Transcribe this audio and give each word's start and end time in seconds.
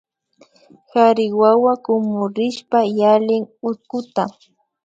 Kari 0.89 1.25
wawa 1.39 1.73
kumurishpa 1.83 2.79
yalin 2.99 3.43
hutkuta 3.61 4.23